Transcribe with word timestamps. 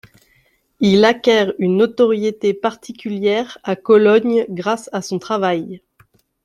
Il 0.79 1.05
acquiert 1.05 1.53
une 1.59 1.77
notoriété 1.77 2.55
particulière 2.55 3.59
à 3.61 3.75
Cologne 3.75 4.47
grâce 4.49 4.89
à 4.93 5.03
son 5.03 5.19
travail. 5.19 5.83